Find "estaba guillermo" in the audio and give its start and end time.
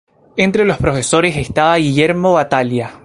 1.37-2.33